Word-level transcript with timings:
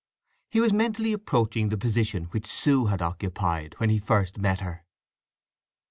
He 0.49 0.59
was 0.59 0.73
mentally 0.73 1.13
approaching 1.13 1.69
the 1.69 1.77
position 1.77 2.23
which 2.31 2.47
Sue 2.47 2.87
had 2.87 3.03
occupied 3.03 3.75
when 3.77 3.91
he 3.91 3.99
first 3.99 4.39
met 4.39 4.59
her. 4.61 4.83